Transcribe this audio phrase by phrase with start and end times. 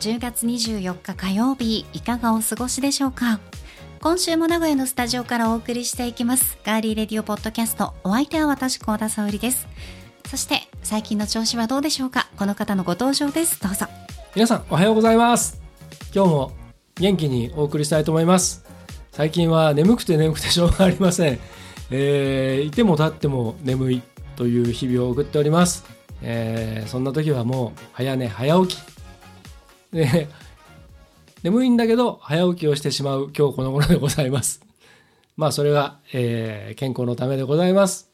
[0.00, 3.40] 10月24日火曜日いかがお過ごしでしょうか？
[4.00, 6.56] 今週も名古屋のスタジオからお送りしていきます。
[6.64, 9.66] ガーリーレディオポッドキャストお相手は私高田沙織です。
[10.28, 12.28] そして最近の調子はどうでしょうか？
[12.36, 13.60] この方のご登場です。
[13.60, 13.86] どうぞ。
[14.36, 15.60] 皆さんおはようございます。
[16.14, 16.52] 今日も
[16.94, 18.64] 元気にお送りしたいと思います。
[19.10, 21.40] 最近は眠くて眠くてしょうがありません、
[21.90, 24.02] えー、いても立っても眠い
[24.36, 25.84] という日々を送っております、
[26.22, 28.97] えーそんな時はもう早寝早起き
[29.92, 30.28] で
[31.42, 34.60] 眠いんだけど早起きをしてしまう今日この頃でございます。
[35.36, 38.10] まあそれが、えー健康のためでございます。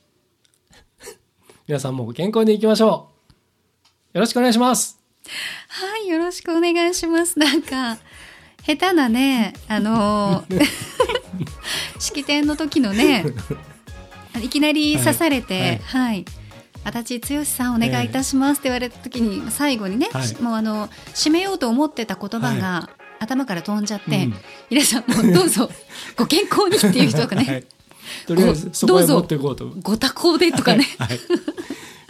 [1.66, 3.10] 皆さんも健康にいきましょ
[4.12, 4.18] う。
[4.18, 5.00] よろしくお願いします。
[5.68, 7.38] はいよろしくお願いします。
[7.38, 7.98] なんか
[8.64, 10.66] 下手なねあのー
[11.98, 13.24] 式典の時のね
[14.42, 16.24] いきなり刺されてはい、
[16.84, 18.58] 足立剛さんお願いいたします。
[18.58, 20.42] って言われた時に最後にね、はい。
[20.42, 22.90] もうあの締めようと思ってた言葉が、
[23.20, 24.34] 頭から飛んじゃって、うん。
[24.70, 25.70] 皆さんもうどうぞ
[26.16, 27.64] ご健康にっていう人がね、はい、
[28.26, 29.72] とりあえずそこへ持っていこうと。
[29.82, 31.20] ご多幸でとかね、はい、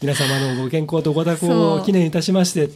[0.03, 2.71] 皆様のご健康とご多幸を記念いたしまして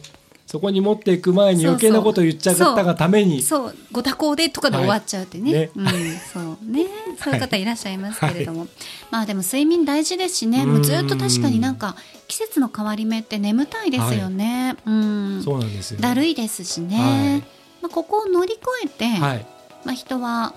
[0.49, 3.43] そこに持っていく前に余計なことを言っちゃったがために。
[3.43, 5.71] そうご多幸でとかで終わっちゃうってね,、はい。
[5.75, 6.87] うん、そうね。
[7.23, 8.67] そういう方いらっしゃいますけれども、
[9.11, 10.65] まあでも睡眠大事ですしね。
[10.65, 11.95] もうずっと確かになんか
[12.27, 15.43] 季節の変わり目って眠たいですよね、うん。
[15.43, 16.01] そうなんですよ。
[16.01, 17.39] だるいですしね、はい。
[17.83, 19.45] まあ、ここを乗り越えて、はい。
[19.85, 20.55] まあ、人は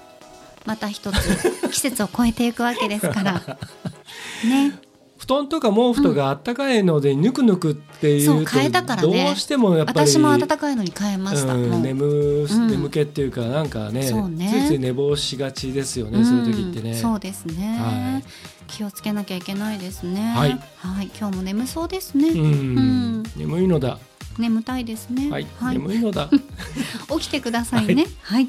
[0.64, 3.42] また一つ季節を超えていくわけですから。
[4.48, 4.72] ね
[5.22, 9.26] 布団とか毛布とかあったかいのでぬくぬくっていうと変えたからね。
[9.26, 12.68] どうしてもやっぱり私も暖かいのに変えました、うん眠うん。
[12.68, 14.50] 眠気っていうかなんかね,、ね。
[14.50, 16.90] ついつい寝坊しがちですよね、そういう時ってね。
[16.90, 18.24] んそうですね、はい。
[18.66, 20.34] 気をつけなきゃいけないですね。
[20.34, 20.58] はい。
[21.16, 22.44] 今日も眠そうですね、うん、う
[23.20, 23.22] ん。
[23.36, 23.98] 眠いのだ。
[24.38, 25.30] 眠たいですね。
[25.30, 26.30] はい、眠いのだ。
[27.16, 28.06] 起きてくださいね。
[28.22, 28.48] はい、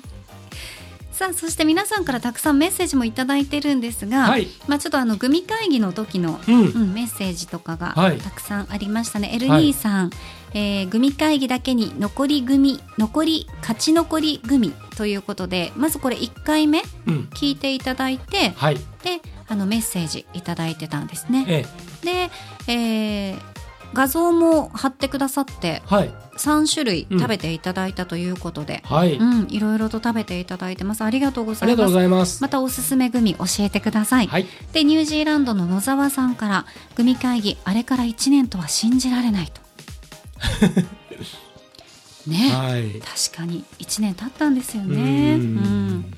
[1.13, 4.47] さあそして皆さんからたくさんメッセージもいただいてるんですが、はい。
[4.68, 6.66] まあちょっとあのグミ会議の時の、うん。
[6.66, 8.18] うん、メッセージとかがはい。
[8.18, 10.09] たくさんありましたね、エルニーさん、
[10.53, 17.29] えーグミ会議だけに残り組残り勝ち残り組ということでまずこれ1回目うん。
[17.34, 18.75] 聞いていただいてはい。
[18.75, 21.46] であのメッセージいただいてたんですね。
[21.47, 21.66] え
[22.03, 22.06] え。
[22.06, 22.31] で、
[22.68, 23.53] えー
[23.94, 31.04] 画像も貼ってくださってはい3種類食べていただいたということで、はい、うん、いろいろと食べていただいてます。
[31.04, 31.64] ありがとうございます。
[31.64, 34.28] ありがとうございますまたおすすめグミ教えてください。
[34.28, 36.66] はいで、ニュージーランドの野沢さんから、
[36.96, 39.62] グミ会議、あれから1年とは信じられないと。
[42.28, 45.36] ね、はい確かに1年経ったんですよね。
[45.36, 45.56] ううん
[46.00, 46.14] ん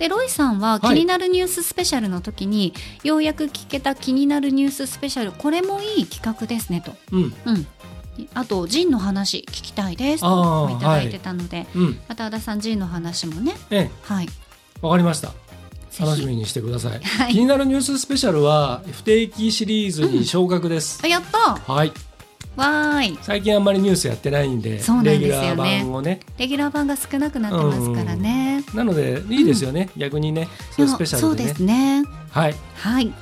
[0.00, 1.00] でロイさんは気はい。
[1.00, 2.72] になるニューススペシャルの時に、
[3.04, 7.34] ようやく聞けた気になるニューススペシャルこれもいい企画ですねと、うん。
[7.44, 7.66] うん、
[8.32, 11.98] あとジンの話聞きたいですあとーいただいてたので、うん。
[12.08, 13.52] また和田さんジンの話もね。
[13.70, 13.90] ええ。
[14.02, 14.28] はい。
[14.80, 15.32] わかりました。
[16.00, 17.32] 楽しみにしてください、 はい。
[17.32, 21.92] 気になるニューススペシャルは不定期シリーズに昇格です、あやったはい。
[22.56, 23.18] わーい。
[23.22, 26.20] 最近あんまりニュースやってないんでそうなんですレギュラー版をね。
[26.38, 31.48] レギュラー版が少なくなってますからね、なのでいいですよね、逆にねそういうスペシャルでね。
[31.48, 32.04] そうですね。
[32.30, 32.54] はい。
[32.76, 33.12] はい、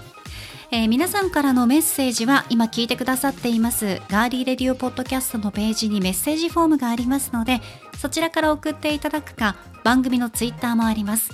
[0.70, 4.00] えー皆さんからのメッセージは今聞いてくださっています。
[4.08, 7.60] ガーリーレディオポッドキャストのページにメッセージフォームがありますので
[7.98, 11.30] そちらから送っていただくか番組のツイッターもあります。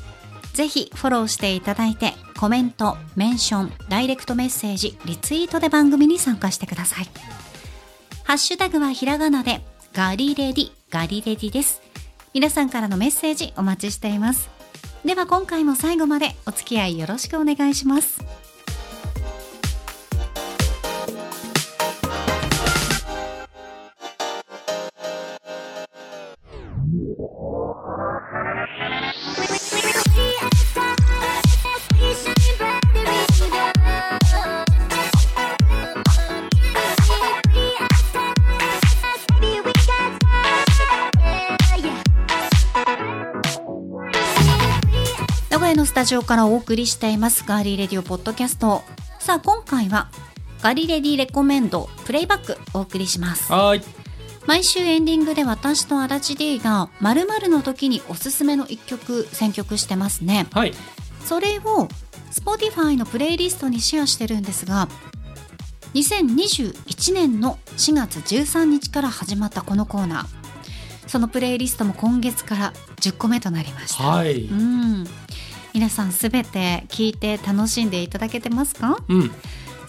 [0.53, 7.09] ぜひフォローしていただいてコメント、メンション、ダイレクトメッセージ、リツイートで番組に参加してください。
[8.23, 11.83] ハッシュタグはひらがなでガリレディ、ガリレディです
[12.35, 14.51] 皆さんからのメッセージお待ちしています。
[15.05, 18.21] では今回も最後までお付き合いよろしくお願いします。
[46.05, 48.83] タジオからお送りしていますガーリーレディオポッドキャスト。
[49.21, 50.11] さあ今回は
[50.61, 53.51] ガリレディレコメンドプレイバックお送りします。
[53.51, 53.81] はい。
[54.45, 60.47] 毎週エンディングで私と足立 D が〇〇の時におすすめの一曲選曲してますね。
[60.53, 60.75] はい。
[61.25, 61.89] それを
[62.31, 64.89] Spotify のプレイリストにシェアしてるんですが
[65.95, 70.45] 2021年の4月13日から始まったこのコーナー。
[71.07, 74.45] そのプレイリストも今月から10個目となりました、はい。
[74.45, 75.24] うん
[75.75, 78.97] 皆さんすべて聞いて楽しんでいただけてますか？
[79.09, 79.31] うん。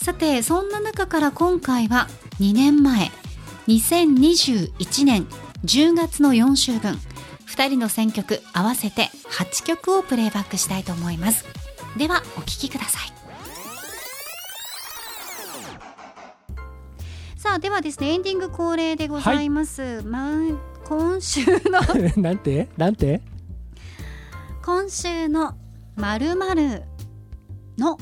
[0.02, 2.08] さてそんな中から今回は
[2.40, 3.12] 2年前
[3.68, 5.28] 2021年
[5.64, 7.00] 10月の4週分
[7.48, 9.10] 2人の選曲合わせて
[9.40, 11.46] 8曲をプレイバックしたいと思います。
[11.98, 13.14] ではお聴きください。
[17.38, 20.32] さあではですねエンディング恒例でございます、まあ
[20.84, 21.80] 今週の
[22.22, 22.70] なんて？
[22.76, 23.22] なんて？
[24.64, 25.56] 今週の
[25.96, 26.84] まるまる
[27.78, 27.98] の。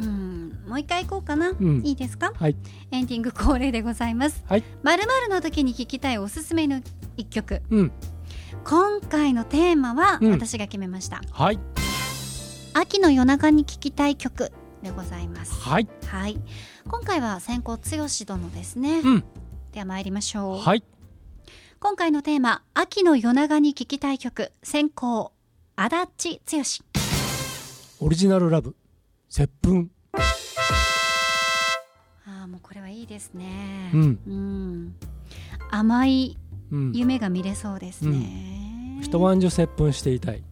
[0.00, 1.82] うんもう一回行こうかな、ん。
[1.84, 2.32] いいですか？
[2.34, 2.56] はい。
[2.90, 4.44] エンディング恒例でございます。
[4.46, 4.64] はい。
[4.82, 6.80] まるまるの時に聴きたいおすすめの
[7.16, 7.62] 一曲。
[7.70, 7.92] うん。
[8.64, 10.30] 今回のテーマはうん。
[10.30, 11.58] 私が決めました、はい。
[12.74, 14.52] 秋の夜中に聴きたい曲
[14.82, 15.52] でございます。
[15.54, 15.88] はい。
[16.06, 16.38] はい。
[16.86, 19.24] 今回は先行剛殿ですね、うん。
[19.72, 20.84] では参りましょう、はい。
[21.80, 25.32] 今回のテーマ秋の夜長に聴きたい曲先行
[25.80, 25.88] 足
[26.28, 26.40] 立
[28.00, 28.04] 剛。
[28.04, 28.74] オリジナルラブ。
[29.28, 29.88] 接吻。
[32.26, 33.92] ああもうこれはいいですね。
[33.94, 34.18] うん。
[34.26, 34.96] うん。
[35.70, 36.36] 甘い
[36.72, 40.42] うん夢が見れそうですね、一晩中接吻していたい。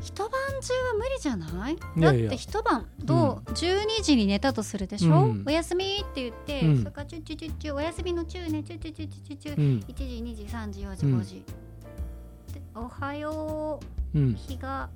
[0.00, 1.76] 一晩中は無理じゃない？
[1.98, 5.44] だって一晩どう、12時に寝たとするでしょ、うん。
[5.46, 6.78] おやすみって言って、うん。
[6.78, 9.80] それからチュッチュチュッチュおやすみのチューねチュッチュチュッチュチュッチュ、うん。
[9.80, 11.04] 1時2時3時4時。
[11.04, 11.44] うん5時、
[12.54, 13.84] でおはよう。
[13.84, 14.88] うん日が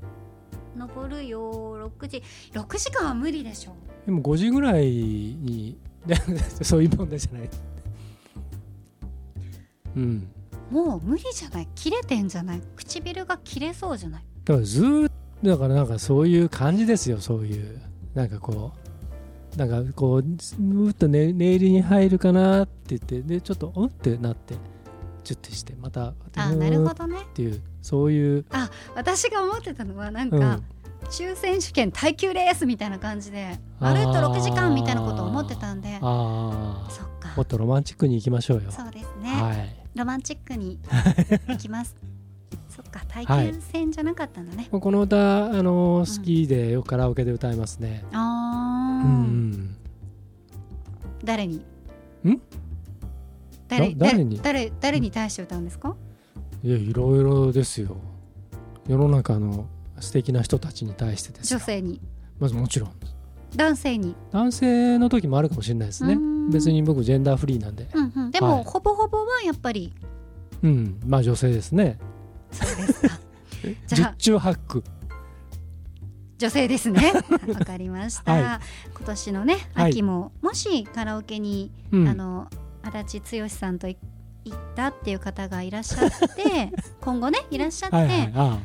[0.79, 2.23] 昇るよ6時。
[2.53, 3.75] 6時間は無理でしょ
[4.06, 5.76] でも5時ぐらいに
[6.62, 7.50] そういうもんじゃない。
[9.97, 10.29] うん。
[10.70, 11.69] もう無理じゃない。
[11.75, 12.62] 切れてんじゃない？
[12.76, 14.25] 唇が切れそうじゃない？
[14.44, 15.12] だからずーっ
[15.43, 17.81] とだからなんかそういう感じですよそういう。
[18.14, 18.73] なんかこ
[19.55, 24.55] うなんかこううーっと寝寝入りに入るかなって言ってでちょっとうんってなって
[25.28, 27.19] チュッてしてまたあなるほっどね。
[27.34, 28.44] ていうそういう、
[28.94, 30.64] 私が思ってたのはなんか、うん、
[31.08, 35.98] 抽選試験耐久レースみたいな感じでまるっと6時間みたいなことを思ってたんで。
[36.00, 37.34] ああそっか。
[37.36, 38.70] もっとロマンチックに行きましょうよ。
[38.70, 39.76] そうですね、はい。
[39.94, 40.78] ロマンチックに
[41.48, 41.94] 行きます。
[42.70, 43.50] そっか体はい。
[43.52, 49.76] 験戦じゃなかったんだね、この歌あの好きでよくカラオケで歌いますね、あー、うん。
[51.25, 51.56] 誰に？
[52.25, 52.40] ん？
[53.69, 54.41] 誰だ誰に？
[54.43, 55.97] 誰誰に対して歌うんですか？
[56.62, 57.97] いやいろいろですよ。
[58.88, 59.67] 世の中の
[60.00, 62.00] 素敵な人たちに対してですよ女性に。
[62.38, 62.93] まずもちろん。
[63.56, 66.19] 男性に、男性の時もあるかもしれないですね。
[66.50, 67.88] 別に僕ジェンダーフリーなんで。
[67.94, 69.93] うんうん、でも、はいほぼほぼはやっぱり。
[70.62, 71.00] うん。
[71.06, 71.99] まあ女性ですね。
[72.50, 73.19] そうですか。
[73.87, 74.85] じ 十ゃあ中八九。
[76.38, 77.12] 女性ですね。
[77.49, 78.61] わかりました、は
[78.97, 79.91] 今年のねはい。
[79.93, 82.09] 秋も、もしカラオケに、うん。
[82.09, 82.49] あの
[82.82, 83.96] 足立剛さんとい
[84.44, 88.58] 行ったっていう方がいらっしゃって 今後ねいらっしゃって、はいはいあ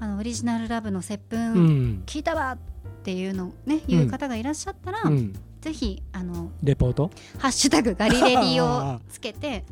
[0.00, 0.06] あ。
[0.06, 2.02] のオリジナルラブの接吻、あうん。
[2.06, 5.34] 聞いたわっていうのねいう方がいらっしゃったら、うん。
[5.60, 7.10] ぜひあのレポート？
[7.38, 9.64] ハッシュタグガリレディをつけて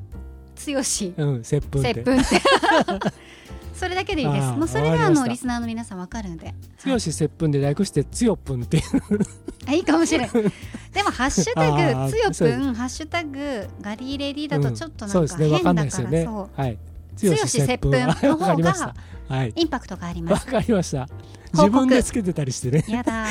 [0.66, 0.82] 剛。
[0.82, 2.02] 接うん接吻って。
[2.02, 2.42] 吻って。
[3.74, 4.48] それだけでいいです。
[4.52, 6.52] もうそれであのリスナーの皆さんわかるんで。
[6.78, 8.82] 強し接吻で略してつよぷんっていう。
[9.66, 10.30] あいいかもしれない
[10.98, 16.24] でもハッシュタあグーつよそうぷんハッシュタグガリレディだとちょっとうんなんか変だからですよね。
[16.24, 16.60] そう。
[16.60, 16.78] はい。
[17.16, 18.94] 強し接吻のわ方が
[19.28, 19.52] はい。
[19.54, 20.46] インパクトがあります。
[20.46, 21.08] わかりました。
[21.52, 22.84] 自分でつけてたりしてね。
[22.88, 23.26] やだ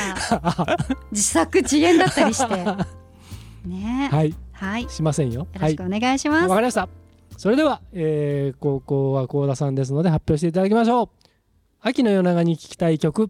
[1.12, 2.56] 自作自演だったりして。
[3.68, 4.08] ね。
[4.10, 4.34] はい。
[4.54, 4.90] はい。
[4.90, 5.42] しませんよ。
[5.42, 6.88] よろはいしくお願いします、わかりました。
[7.36, 11.10] それでは、えー、高校は高田さんですので発表していただきましょう。
[11.82, 13.30] 秋の夜長に聴きたい曲。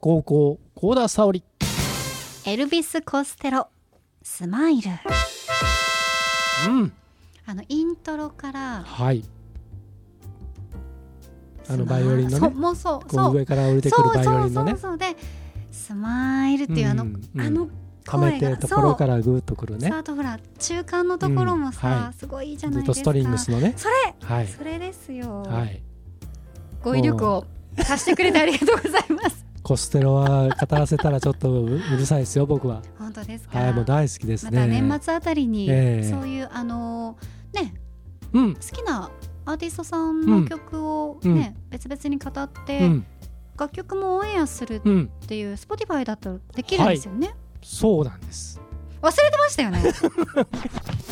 [0.00, 1.42] 高校高田沙織
[2.48, 3.68] エルビス・コステロ
[4.22, 4.90] スマイル。
[6.66, 6.92] うん。
[7.44, 9.22] あのイントロからはい。
[11.68, 12.38] あのバイオリンのね。
[12.38, 13.32] そうもうそうこそう。
[13.32, 14.70] う上から降りてくるバイオリンのね。
[14.72, 15.16] そうそうそうそうで
[15.70, 17.40] スマイルっていうあの、うんうん。
[17.42, 17.68] あの
[18.04, 19.90] ためてところからグーッとくるね。
[19.90, 22.14] そうあとほら中間のところもさ、うんはい。
[22.14, 22.94] すごいいいじゃないですか。
[22.94, 23.74] ずっとストリングスのね。
[23.76, 24.48] それはい。
[24.48, 25.82] それですよ、はい。
[26.82, 27.44] 語彙力を
[27.78, 32.80] 足してくれてありがとうございますコステロは語らせたらちょっとううるさいですよ僕は。
[32.98, 36.04] 本当ですか、はいもう大好きですまねた年末あたりに、ええ。
[36.04, 37.74] そういうあのーね
[38.32, 38.54] うん。
[38.54, 39.10] 好きな
[39.44, 43.06] アーティストさんの曲をね、別々に語って、うん。
[43.58, 48.58] 楽曲もオンエアするっうんていう Spotify だったらできるんですよね、そうなんです。
[49.02, 49.82] 忘れてましたよね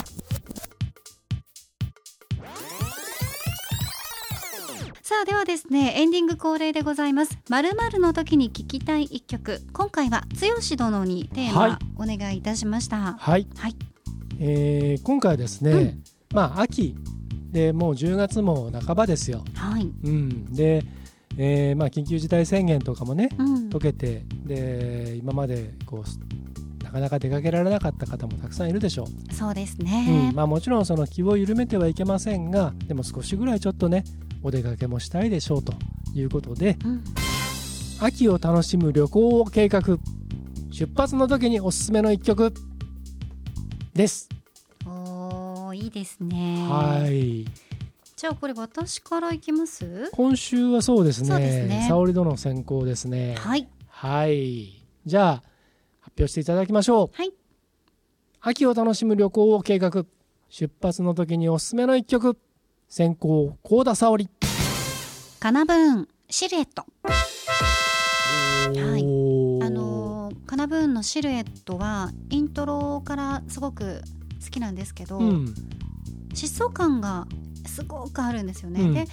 [5.06, 7.38] さあではですねエンディング恒例でございます。
[7.48, 9.60] 〇〇の時に聴きたい一曲。
[9.72, 11.70] 今回は剛殿にテーはい。
[11.70, 13.14] マお願いいたしました。
[13.16, 13.76] はい、はい。
[14.40, 16.04] えー今回はですね、うん。
[16.34, 16.96] まあ秋
[17.52, 20.82] でもう10月も半ばですよ、はい、うん、で、
[21.38, 23.70] えーまあ、緊急事態宣言とかもねうん。
[23.70, 30.28] 解けてで今までこうなかなか出かけられなかった方もたくさんいるでしょそうですう、ね。
[30.30, 34.02] うん、まあ、もちろんその気を緩めてはいけませんがでも少しぐらいちょっとね
[34.46, 35.72] お出かけもしたいでしょうと
[36.14, 37.04] いうことでうん。
[38.00, 39.82] 秋を楽しむ旅行計画
[40.70, 42.54] 出発の時におすすめの一曲
[43.92, 44.28] です、
[44.86, 46.64] おーいいですね。
[46.68, 47.44] はい。
[48.14, 50.10] じゃあこれ私からいきます？
[50.12, 51.80] 今週はそうですそうですね。
[51.80, 53.34] ね沙織殿先行ですね。
[53.38, 53.66] はい。
[53.88, 54.86] はい。
[55.04, 55.42] じゃあ
[56.02, 57.10] 発表していただきましょう。
[57.12, 57.32] はい。
[58.42, 60.04] 秋を楽しむ旅行を計画
[60.48, 62.38] 出発の時におすすめの一曲。
[62.88, 64.28] 先行幸田沙織
[65.38, 66.84] カナブーンシルエット。
[67.04, 69.02] はい。
[69.64, 74.00] あのーカナブーンのシルエットはイントロからすごく
[74.42, 75.54] 好きなんですけど、うん。
[76.34, 77.26] 疾走感が
[77.66, 78.80] すごくあるんですよね。
[78.82, 78.94] うん。
[78.94, 79.06] で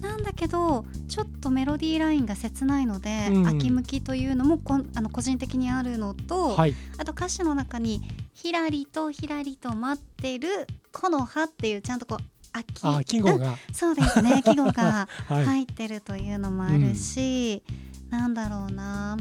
[0.00, 3.46] なんだけどちょっとメロディーラインが切ないので、うん。
[3.46, 6.74] 秋向きというのもこんあの個人的にあるのと、はい。
[6.98, 8.02] あと歌詞の中に
[8.32, 12.33] 「ひらりとひらりと待ってる木の葉」っていうちゃんとこう秋
[12.82, 13.56] あ季語が。
[13.72, 14.42] そうですね。
[14.46, 17.62] 季語がはい、入ってるというのもあるし、
[18.10, 19.16] なんだろうな。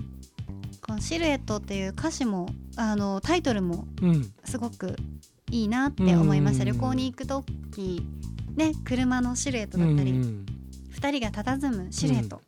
[0.82, 4.32] このシルエットっていう歌詞もあのタイトルもうん。
[4.46, 4.96] すごく
[5.50, 6.64] いいなって思いました。
[6.64, 6.70] うん。
[6.74, 8.06] 旅行に行く時
[8.56, 10.46] ね車のシルエットだったり、うん
[11.04, 12.42] 2人が佇むシルエット、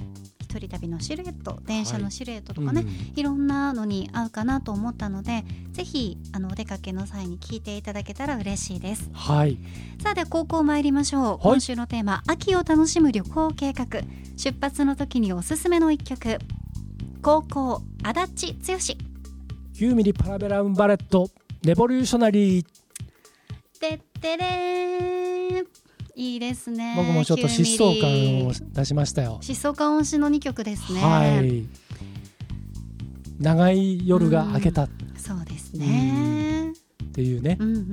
[0.55, 2.85] 一人旅のシルエット電車のシルエットとかね、
[3.15, 5.43] い、ろんなのに合うかなと思ったので
[5.74, 9.09] ぜひあのお出かけの際に聞いていただけたら嬉しいです。
[9.12, 9.57] はい。
[10.01, 11.39] さあでは後攻参りましょう、い。
[11.41, 13.85] 今週のテーマ秋を楽しむ旅行計画。
[14.38, 16.39] 出発の時におすすめの一曲。
[17.22, 18.77] 後攻足立剛。
[19.74, 22.65] 9mm Parabellum Bullet Revolutionary。
[23.81, 25.63] てってれー。
[25.63, 25.85] ん
[26.15, 29.39] いいですね僕もちょっと疾走感を9ミリ出しましたよ。
[29.41, 31.01] 疾走感推しの2曲ですね。
[31.01, 31.67] はい。
[33.38, 34.84] 長い夜が明けた。
[34.84, 36.72] っそうですね。
[37.13, 37.57] ていうね。
[37.60, 37.86] うんうんう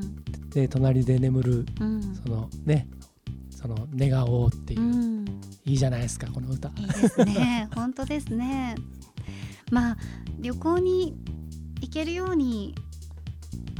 [0.00, 2.14] んで隣で眠るうんうん。
[2.14, 2.86] そのね
[3.50, 4.80] その願おうっていう。
[4.80, 5.24] う、ん。
[5.64, 6.68] いいじゃないですかこの歌。
[6.76, 7.68] いいですね。
[7.74, 8.76] 本当ですね。
[9.72, 9.96] まあ
[10.38, 11.16] 旅行に
[11.80, 12.74] 行けるように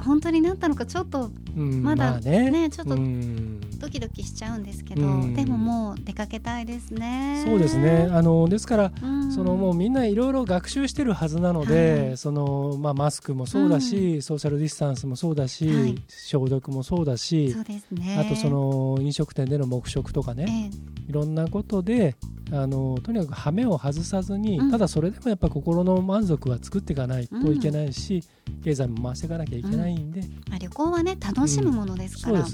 [0.02, 2.50] 本当になったのかちょっとうんまだあね。
[2.50, 3.60] ねちょっとうん。
[3.78, 5.34] ドキドキしちゃうんですけど、うん。
[5.34, 7.42] でももう出かけたいですね。
[7.44, 8.08] そうですね。
[8.10, 9.32] あのですからうん。
[9.32, 12.16] そのもうみんないろいろ学習してるはずなので、はい。
[12.16, 16.02] そのまあ、マスクもそうだし、ソーシャルディスタンスもそうだし、はい。
[16.08, 18.18] 消毒もそうだしそうですね。
[18.18, 20.76] あとその飲食店での黙食とかね、え
[21.08, 21.10] え。
[21.10, 22.16] いろんなことで
[22.52, 24.70] あのとにかく羽目を外さずに、うん。
[24.70, 28.22] ただそれでもやっぱ心の満足は作っていかないといけないし、
[28.62, 32.44] 経済も回していかなきゃいけないんで、まあ、旅行はね楽しむものですから、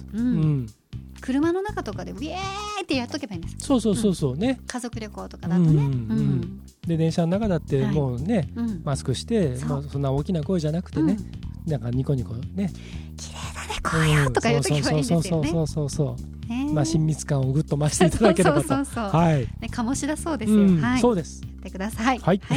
[1.20, 2.34] 車の中とかでウェーイ
[2.82, 3.56] ってやっとけばいいんです。
[3.58, 5.90] そうそうそうそうね、家族旅行とかだとね、うんううん。
[6.40, 6.60] ん。
[6.86, 7.94] で電車の中だってはい。
[7.94, 8.80] もうね、うん。
[8.84, 9.68] マスクしてそう。
[9.68, 11.16] もうそんな大きな声じゃなくてね、
[11.66, 12.70] なんかニコニコね。
[13.16, 15.22] 綺麗だねこうよとか言うとけばいいんですよね。
[15.28, 16.70] そうそうそうそうそうね。
[16.72, 18.68] まあ親密感をぐっと増していただければと。
[18.68, 21.00] そうそうはい、ね醸し出そうですよ、うんはい。
[21.00, 21.42] そうです。
[21.42, 22.18] やってください。
[22.18, 22.40] はい。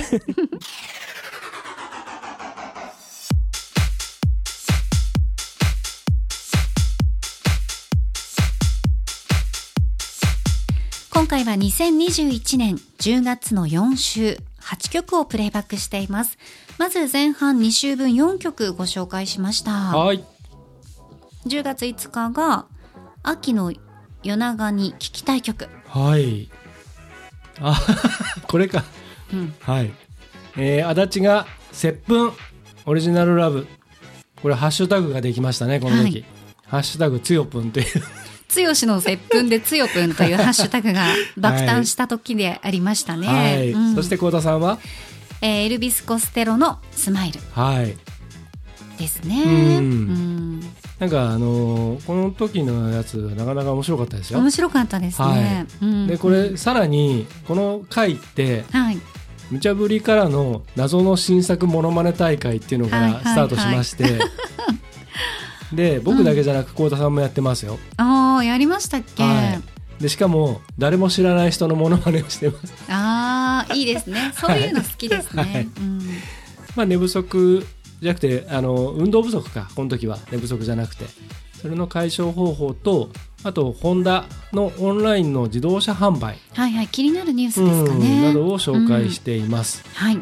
[11.14, 16.38] 今回は2021年10月の4週8曲をプレイバックしています。
[16.78, 19.72] まず前半2週分4曲ご紹介しました。
[19.72, 20.24] はい。
[21.46, 22.66] 10月5日が
[23.24, 23.72] 秋の
[24.24, 26.50] 夜長に聴きたい曲、はい。
[27.60, 27.80] あ
[28.48, 28.84] これか。
[29.34, 29.92] うん、はい。
[30.58, 32.34] えー、足立が「接吻
[32.86, 33.68] オリジナルラブ」
[34.42, 36.26] これハッシュタグができましたねこの時、はい。
[36.68, 37.86] ハッシュタグつよぷんという。
[38.48, 41.06] つよしの接吻でつよぷんというハッシュタグが
[41.38, 43.96] 爆誕した時でありましたね、はい、うん。
[43.96, 44.80] そして幸田さんは？
[45.42, 47.96] えーエルビス・コステロのスマイルはい。
[48.98, 49.44] ですね。
[49.44, 49.50] うん。
[49.50, 55.28] うんなんかあのーこの時のやつなかなか面白かったですよ面白かったですね。
[55.28, 59.00] はいうんでこれさらにこの回ってはい、
[59.50, 64.20] 無茶ぶりからの謎の新作モノマネ大会っていうのかはいはいはいらスタートしまして、
[65.74, 69.24] で僕だけじゃなく幸田さんもやってますよ、ああやりましたっけ？
[69.24, 69.62] はい
[70.00, 74.32] でしかも誰も知らない人のモノマネをしてますああいいですね。
[74.36, 75.42] そういうの好きですね。
[75.44, 76.00] はいうん
[76.76, 77.66] まあ寝不足
[78.02, 80.18] じゃなくてあの運動不足かこの時は。
[80.32, 81.06] 寝不足じゃなくて。
[81.62, 83.10] それの解消方法と
[83.44, 88.22] あとホンダのオンラインの自動車販売、はいはい気になるニュースですかうんね。
[88.24, 90.20] などを紹介しています、はい。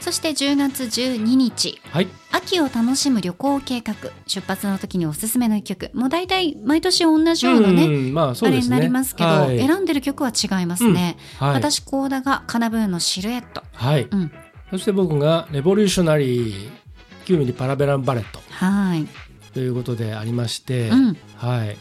[0.00, 2.08] そして10月12日はい。
[2.32, 3.94] 秋を楽しむ旅行計画。
[4.26, 5.90] 出発の時におすすめの一曲。
[5.94, 9.58] もう大体毎年同じようなね、んまあそうあれになりますけど、はい。
[9.58, 11.16] 選んでる曲は違いますね。
[11.38, 13.62] はい、私コーダがカナブーンのシルエット。
[13.72, 14.06] はい。
[14.10, 14.30] うん。
[14.70, 16.83] そして僕がレボリューショナリー
[17.24, 19.06] 9ミリパラベランバレットはい。
[19.52, 21.16] ということでありまして、うん。
[21.36, 21.76] はい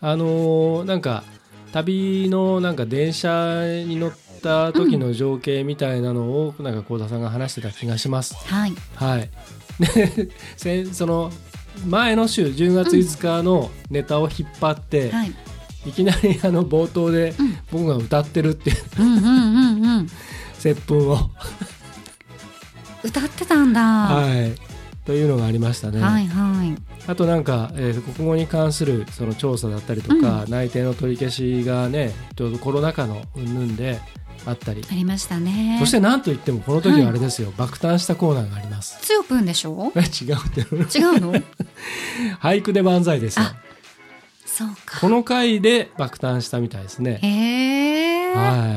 [0.00, 1.24] あのーなんか
[1.72, 4.12] 旅のなんか電車に乗っ
[4.42, 8.34] た時の情景みたいなのをなんか幸田さんが話してた気がします。
[8.46, 8.72] はい。
[8.94, 9.30] はい。
[10.62, 11.30] で、その
[11.86, 15.34] 前の週10月5日のネタを引っ張って、はい。
[15.86, 20.10] いきなりあの冒頭でうん僕が歌ってるっていううんうんうんうん。
[20.58, 21.30] 接吻を、
[23.04, 23.80] 歌ってたんだ。
[23.80, 24.52] ははい、
[25.06, 25.98] というのがありましたね。
[25.98, 26.18] いは
[26.64, 26.74] い。
[27.06, 34.00] あとなんか、えー国語に関するその調査だったりとか、内定の取り消しがねちょうどコロナ禍の云々で
[34.46, 35.76] あったり、ありましたね。
[35.80, 38.98] そしてなんといってもこの時はあれですよ、爆誕したコーナーがあります。
[39.02, 39.92] 強くんでしょ？
[39.94, 40.60] え違うって
[40.98, 41.34] 違うの？
[42.42, 43.46] 俳句で万歳ですよ。
[43.46, 43.56] あ
[44.44, 45.00] そうか。
[45.00, 47.18] この回で爆誕したみたいですね。
[47.22, 48.34] へえ。
[48.34, 48.76] は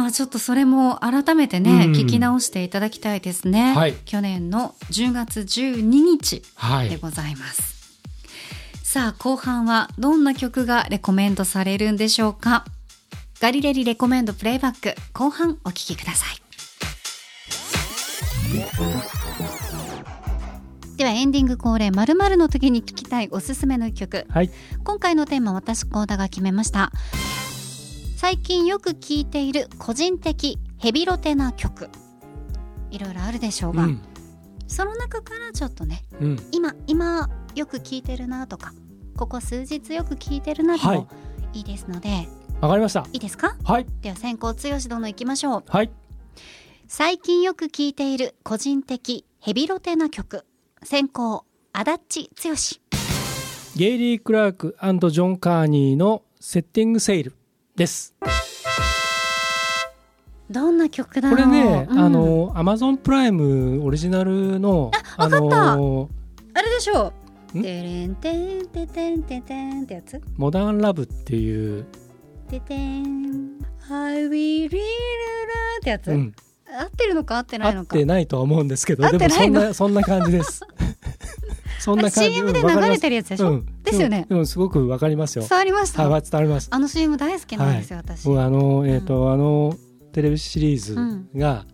[0.00, 3.74] まあちょっとそれも改めてね、うん聞き直していただきたいですね。
[3.74, 6.42] はい去年の10月12日い。
[6.54, 6.88] はい。
[6.88, 8.00] でございます。
[8.82, 12.64] さあ後半はどんな曲がレコメンドされるんでしょうか？
[13.40, 16.40] ガリレリレコメンドプレイバック後半お聴きください。
[20.96, 24.50] ではエンディング恒例〇〇の時に聴きたいおすすめの曲はい。
[24.84, 26.90] 今回のテーマ私コーダが決めました
[28.20, 31.88] 最近よく聴いている個人的ヘビロテな曲
[32.90, 34.02] いろいろあるでしょうが、うん。
[34.68, 36.36] その中からちょっとねうん。
[36.52, 38.74] 今今よく聴いてるなとか
[39.16, 41.08] ここ数日よく聴いてるなではいも
[41.54, 42.28] いいですので、
[42.60, 43.06] わかりました。
[43.10, 43.56] い、いですか？
[43.64, 43.86] はい。
[44.02, 45.90] では先行剛殿行きましょうはい。
[46.88, 50.44] 最近よく聴いている個人的ヘビロテな曲
[50.82, 51.84] 先行足
[52.18, 52.54] 立剛
[53.76, 54.76] ゲイリー・クラーク
[55.10, 57.34] ジョン・カーニーのセッティング・セール
[57.80, 58.14] です。
[60.50, 61.98] どんな曲だこれね、うん。
[61.98, 65.76] あの、アマゾンプライムオリジナルの、あわかった。
[65.76, 66.10] の、
[66.52, 67.14] あれでしょ
[67.54, 67.62] ん？
[67.62, 70.20] てれんてんててんててんってやつ？
[70.36, 71.86] モダン・ラブっていう、
[72.50, 73.58] ててん。
[73.88, 74.80] I will be っ
[75.82, 76.34] てやつ、うん、
[76.78, 80.60] 合ってるのか合ってない合っのかてないとは思うんですけど、合っでもそんなそんな感じです。
[81.80, 82.32] そんな感じ。
[82.32, 83.66] CM で流れてるやつでしょ、うん。
[83.82, 84.26] ですよね。
[84.28, 85.46] うん、うんすごくわかりますよ。
[85.48, 86.68] 伝わりました、はい、伝わります。
[86.70, 88.24] あの CM 大好きなんですよ、私。
[88.24, 89.74] 僕あの、えっ、と、あの
[90.12, 90.94] テレビシリーズ
[91.38, 91.64] が、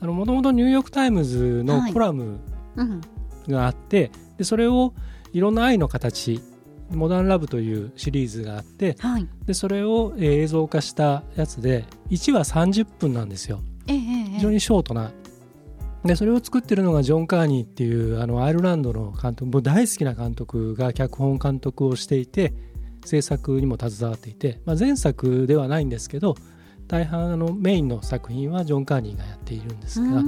[0.00, 1.92] あの、もともとニューヨークタイムズのはい。
[1.92, 2.40] コラム
[2.76, 3.00] うん。
[3.48, 4.92] があって、で、それを
[5.32, 6.42] いろんな愛の形、
[6.90, 9.28] モダンラブというシリーズがあって、はい。
[9.46, 13.60] で、それを、えー映像化したやつで、1話30分なんですよ。
[13.88, 14.24] ええええ。
[14.36, 15.10] 非常にショートな。
[16.04, 22.54] で、それを作ってるのがジョン・カーニーっていう、あの、アイルランドの監督、僕大好きな監督が脚本監督をしていて、
[23.04, 26.36] 制作にも携わっていて、まあ、前作ではないんですけど、
[26.88, 30.22] 大半あのメインの作品はジョン・カーニーがやっているんですが、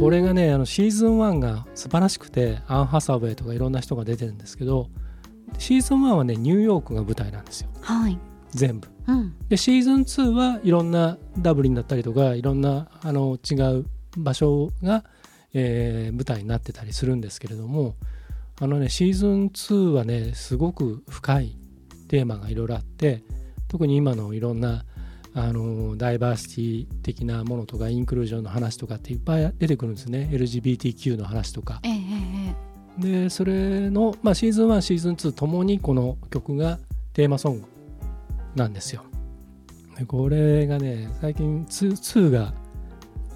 [0.00, 4.88] これがね、あのシーズン1が素晴らしくて、アン・ハサウェイとかいろんな人が出てるんですけど、
[5.58, 7.70] シーズン1はね、ニューヨークが舞台なんですよ。
[7.80, 8.18] はい
[8.50, 8.88] 全部。
[9.06, 13.84] うんでシーズン2はいろんなダブリンだったりとかいろんなあの違う
[14.16, 15.04] 場所が、
[15.52, 17.94] えー舞台になってたりするんですけれども
[18.60, 21.56] あのねシーズン2はねすごく深い
[22.08, 23.22] テーマがいろいろあって
[23.68, 24.84] 特に今のいろんな
[25.36, 30.28] あのダイバーシティ的なものとかインクルージョンの話とかっていっぱい出てくるんですね。
[30.30, 31.80] LGBTQ の話とか。
[31.82, 31.96] えええ
[32.60, 36.78] えでそれの、まあ、シーズン1シーズン2ともにこの曲が
[37.12, 37.66] テーマソング
[38.54, 39.02] なんですよ。
[39.98, 42.54] でこれがね最近 2, 2が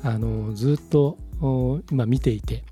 [0.03, 2.65] あのずっとお今見ていて。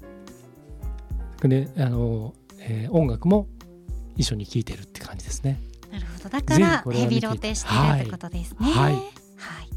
[1.43, 3.47] であの、えー音楽も
[4.17, 5.61] 一緒に聴いてるって感じですね。
[5.93, 6.29] なるほど。
[6.31, 8.71] だからヘビロテしてるってことですね。
[8.71, 8.95] はい。
[8.95, 9.03] はい。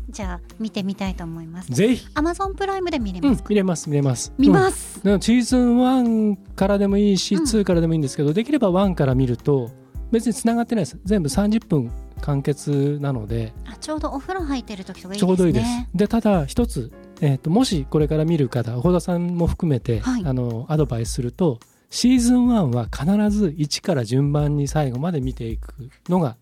[0.10, 1.72] じゃあ見てみたいと思います。
[1.72, 4.34] ぜひ、アマゾンプライムで見れうんますか、見れます見れます。
[4.38, 7.44] 見ます、す、うん、シーズン1からでもいいし、うん。
[7.44, 9.70] 2からでもいいんですけどできれば1から見ると
[10.12, 11.00] 別に繋がってないです。
[11.04, 15.72] 全部30分完結なのであちょうどお風呂入ってる時とかいいちょうどいいでです。
[15.96, 20.24] でただ一つ、えー、ともしこれから見る方小田さんも含めて、はい。
[20.26, 25.74] あのアドバイスするとシーズン1は必ず1から順番に最後まで見ていく
[26.08, 26.38] のが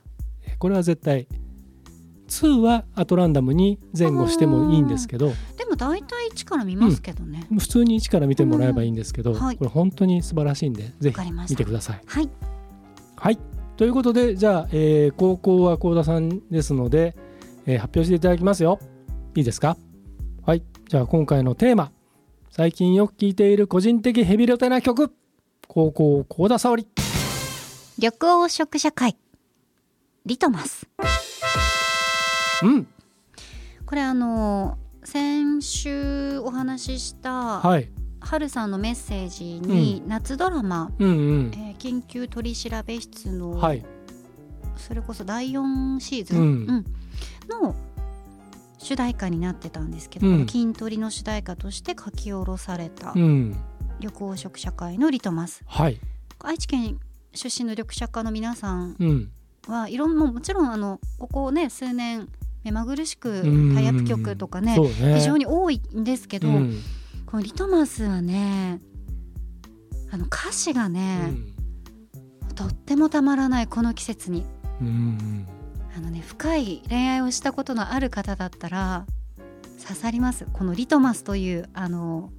[0.46, 1.28] えーこれは絶対
[2.28, 9.40] 2はアトランダムに前後してもいいんですけどでも大体1から見ますけどね、普通に1から見てもらえばいいんですけど、うん。
[9.40, 9.58] はい。
[9.58, 12.02] これ本当に素晴らしいんでぜひ見てください。
[12.06, 12.30] はい。
[13.16, 17.16] はいということでじゃあ、えー高校は幸田さんですので、
[17.66, 18.80] えー発表していただきますよ。
[19.36, 19.78] いいですか？
[20.46, 20.64] はい。
[20.90, 21.92] じゃあ今回のテーマ。
[22.50, 25.14] 最近よく聴いている個人的ヘビロテな曲。
[25.68, 26.88] 高校幸田沙織。
[28.00, 29.16] 緑黄色社会。
[30.26, 30.88] リトマス。
[32.64, 32.88] うん。
[33.86, 37.90] これあの先週お話ししたはい
[38.28, 41.14] 春さんのメッセージに、夏ドラマ、うんう
[41.44, 41.52] ん。
[41.54, 43.86] えー緊急取調べ室の、はい。
[44.76, 46.46] それこそ第4シーズン、うん。
[46.46, 46.86] うん。
[47.64, 47.76] の
[48.80, 50.48] 主題歌になってたんですけど、うん。
[50.48, 53.56] 筋トリの主題歌として書き下ろされたうん。
[54.00, 55.64] 緑黄色社会のリトマス。
[55.66, 55.98] はい。
[56.40, 57.00] 愛知県
[57.34, 59.32] 出身の緑茶家の皆さんうん。
[59.68, 62.28] はいろんなもちろんあのここね数年
[62.64, 63.74] 目まぐるしくうん。
[63.74, 65.16] タイアップ曲とかねね。
[65.16, 66.82] 非常に多いんですけど、うん
[67.28, 68.80] このリトマスはね
[70.12, 71.54] あの歌詞がうね、ん。
[72.56, 74.46] とってもたまらないこの季節に。
[74.82, 75.48] うん
[75.96, 79.06] あのね深い恋愛をしたことのある方だったら
[79.82, 80.48] 刺さります。
[80.54, 82.32] このリトマスというあの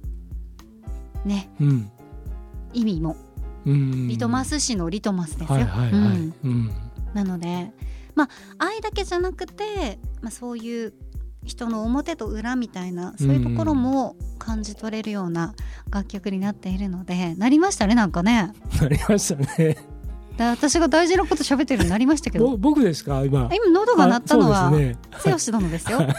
[1.23, 1.49] ね。
[1.61, 1.91] うん。
[2.73, 3.15] 意味も。
[3.65, 5.59] うんリトマス紙のリトマスですよ、
[7.13, 7.71] なので
[8.15, 10.93] まあ愛だけじゃなくて、まあ、そういう
[11.43, 15.53] 人の表と裏みたいなそういうところも感じ取れるような
[15.89, 18.53] 楽曲になっているのでなりましたねなんかね。
[18.81, 19.77] なりましたね。
[20.37, 22.47] で私が大事なこと喋ってるようになりましたけど。
[22.49, 23.25] ぼ僕ですか？
[23.25, 23.49] 今。
[23.53, 25.57] 今喉が鳴ったのはあそうですね。
[25.57, 25.97] 剛殿ですよ。
[25.97, 26.15] はい。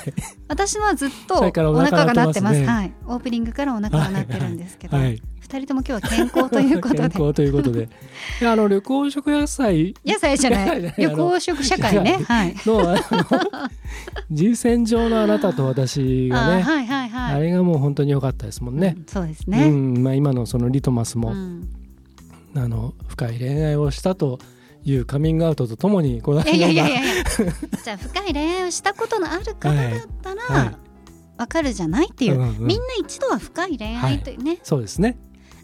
[0.49, 2.61] 私のはずっとおお腹腹が鳴ってます。
[2.61, 2.93] ねはい。
[3.07, 7.01] オープニングからお腹が鳴ってるんですけど、はい二人とも今日は健康ということで。
[7.11, 7.89] 健康ということで。
[8.39, 9.95] であの緑黄色野菜。
[10.07, 10.95] 野菜じゃない。
[10.97, 12.21] 緑黄色社会ね。
[12.25, 12.55] はい。
[12.65, 13.71] のあの
[14.31, 17.35] 人選上のあなたと私がねあはいはいはい。
[17.35, 18.97] あれがもう本当に良かったですもんね。
[19.09, 21.69] そうですうね、んまあ、今のそのリトマスも、うん。
[22.55, 24.39] あの深い恋愛をしたと
[24.85, 27.25] いうカミングアウトとともにこのいやいやいやいがや。
[27.85, 30.77] じゃあ深い恋愛をしたことのある方だったら、はいはい。
[31.39, 35.17] わかるじゃないっていう、うんうんみんな一度は深い恋愛というね、そうですね。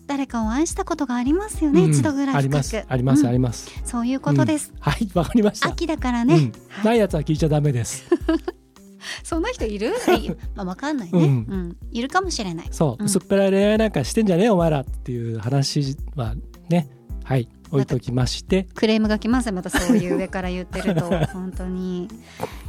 [0.07, 1.90] 誰かを愛したことがありますよね、うん。
[1.90, 2.85] 一度ぐらいあります。
[2.88, 3.29] あります、うん。
[3.29, 3.71] あります。
[3.85, 5.09] そういうことです、はい。
[5.14, 5.69] わかりました。
[5.69, 6.53] 秋だからね、
[6.85, 8.05] ないやつは聞いちゃダメです。
[9.23, 9.88] そんな人いる？
[10.19, 10.31] い。
[10.55, 11.29] まあわかんないね、ううん
[11.69, 11.77] ん。
[11.92, 12.69] いるかもしれない。
[12.71, 13.07] そう、うん。
[13.07, 16.35] 薄っぺらい恋愛なんかしてんじゃねえお前らっていう話は
[16.69, 16.88] ね。
[17.25, 18.66] はい置いときまして。
[18.74, 19.46] クレームが来ます。
[19.46, 21.09] よまたそういう上から言ってると。
[21.33, 22.09] 本当に。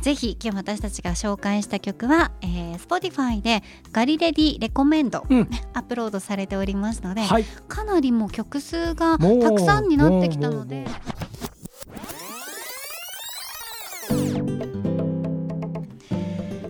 [0.01, 5.49] ぜひ今日私たちが紹介した曲は、えー、Spotify でガリレディレコメンド、うん。
[5.73, 7.45] アップロードされておりますので、はい。
[7.67, 10.85] かなりもう曲数がたくさんになってきたので。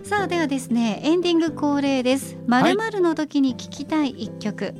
[0.04, 4.74] さあではですねエンディング恒例です「まるの時に聴きたい一曲」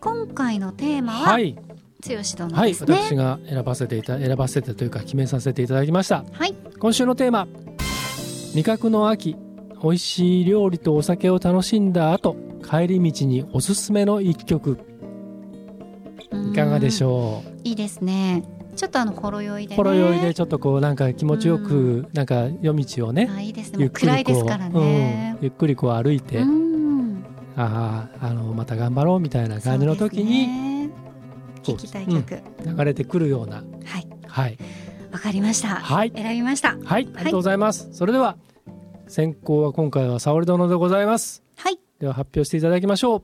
[0.00, 1.56] 今回のテーマは、はい
[2.00, 2.94] 剛殿はいですね。
[2.94, 6.24] 私が選ばせていた選ばせてというか決めさせていただきました。
[6.32, 6.54] はい。
[6.78, 7.48] 今週のテーマ
[8.54, 9.36] 味覚の秋
[9.82, 12.36] 美味しい料理とお酒を楽しんだ後
[12.68, 14.78] 帰り道におすすめの一曲。
[16.52, 17.50] いかがでしうょう？
[17.64, 18.44] いいですね。
[18.76, 19.70] ちょっとあのほろ酔いで。
[19.70, 20.34] ねほろ酔いで。
[20.34, 23.78] ちょっとこうなんか気持ちよくなんか夜道をねあいいですね。
[23.80, 25.36] ゆっくりこう暗いですからね。
[25.36, 27.24] うん、ゆっくりこう歩いて、うん。
[27.56, 30.77] あああのまた頑張ろうみたいな感じの時に
[31.72, 33.56] 聴きたい曲、流れてくるような。
[33.84, 34.08] はい。
[34.26, 34.58] はい。
[35.12, 36.12] わかりました、はい。
[36.14, 36.76] 選びました。
[36.84, 37.08] はい。
[37.14, 38.36] ありがとうございます、それでは
[39.06, 41.42] 先行は今回は沙織殿でございます。
[41.56, 41.78] はい。
[41.98, 43.22] では発表していただきましょう、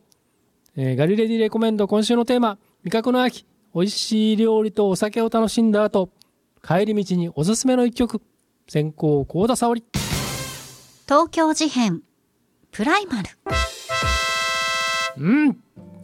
[0.76, 2.58] えーガリレディレコメンド今週のテーマ。
[2.84, 3.46] 味覚の秋。
[3.74, 6.10] 美味しい料理とお酒を楽しんだ後。
[6.66, 8.22] 帰り道におすすめの一曲。
[8.68, 9.84] 先行幸田沙織。
[11.06, 12.00] 東京事変。
[12.70, 13.28] プライマル。
[15.18, 15.48] うん。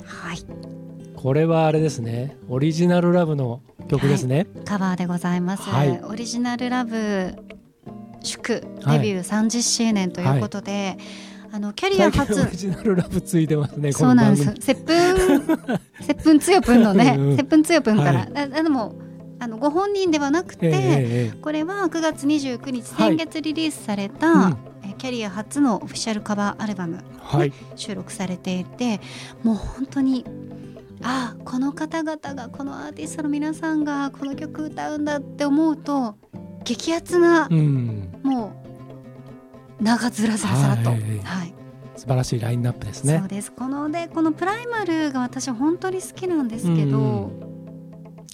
[0.04, 0.89] はい
[1.22, 2.38] これはあれですね。
[2.48, 6.00] オリジナルラブの曲ですね、カバーでございます、はい。
[6.02, 7.34] オリジナルラブ
[8.22, 9.00] 祝はい。
[9.00, 10.96] デビュー30周年ということで、
[11.52, 12.40] あのキャリア初。
[12.40, 14.54] オリジナルラブついてますねこそうなんです。
[14.60, 15.80] 接吻。
[16.00, 17.16] 接吻つよぷんのね。
[17.18, 17.36] うんうん。
[17.36, 18.50] 接吻つよぷんから、はい。
[18.50, 18.94] でも
[19.40, 23.10] あのご本人ではなくて、ええええこれは9月29日はい。
[23.10, 24.56] 先月リリースされた、うん。
[24.84, 27.52] えキャリア初のオフィシャルカバーアルバムはい。
[27.76, 29.02] 収録されていて
[29.42, 30.24] もう本当に
[31.02, 36.16] ああこの方々がこのアーティストの皆さんがこの曲歌うんだって思うと
[36.64, 38.12] 激アツな、うん。
[38.22, 38.52] も
[39.80, 41.48] う長ずらずらずらと、ははい。
[41.48, 41.54] い
[41.96, 43.18] 素晴らしいラインナップですね。
[43.18, 43.52] そうです。
[43.52, 47.50] このでこのプライマルが私本当に好きなんですけど、うん。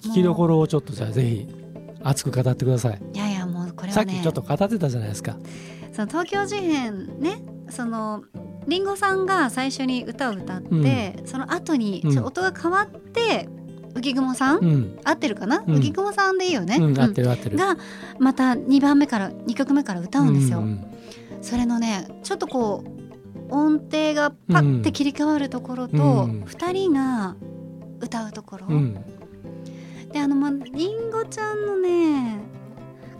[0.03, 1.47] 聞きどころをちょっとじゃあぜひ
[2.03, 4.13] 熱く語ってください、いやいやもうこれさはね。
[4.13, 5.35] っきちょっと語ってたじゃないですか。
[5.91, 8.23] その東京事変ねその
[8.67, 13.49] りんごさんが最初に歌を歌って、その後に音が変わって
[13.93, 15.75] 浮雲さん、うん、合ってるかな、うん。
[15.75, 16.99] 浮雲さんでいいよね、うん、うん。
[16.99, 17.57] 合ってる合ってる。
[17.57, 17.77] が
[18.19, 20.85] また2番目から2曲目から歌うんですよ、ん
[21.41, 26.43] それのねちょっとこう音程がパッて切り替わるところと、うん。
[26.43, 27.35] 2人が
[27.99, 28.93] 歌うところ、うん。
[30.11, 32.39] であのまりんごちゃんのね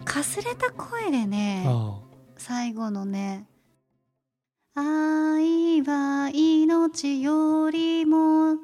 [0.04, 1.98] かすれた声でねあ。
[2.36, 3.46] 最後のね
[4.80, 8.56] 「愛は命よりも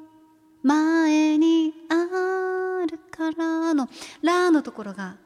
[0.63, 3.89] 前にあるからの
[4.21, 5.17] ラのところが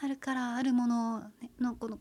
[0.00, 1.22] あるからあるもの
[1.60, 1.98] のこの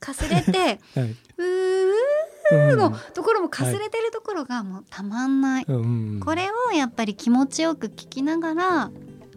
[0.00, 1.16] かすれて はい。
[1.38, 8.90] うーのところもかすれてるところがもうたまんない、うんこれをやっぱり気持ちよく聞きながら